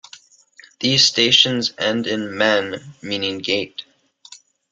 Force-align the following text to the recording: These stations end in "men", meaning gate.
These 0.79 1.05
stations 1.05 1.73
end 1.77 2.07
in 2.07 2.35
"men", 2.35 2.95
meaning 3.03 3.37
gate. 3.37 3.83